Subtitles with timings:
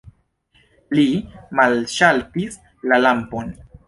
[0.99, 1.03] Li
[1.59, 2.57] malŝaltis
[2.93, 3.53] la lampon.